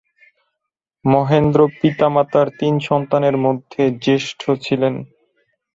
[1.05, 4.93] মহেন্দ্র পিতামাতার তিন সন্তানের মধ্যে জ্যেষ্ঠ ছিলেন।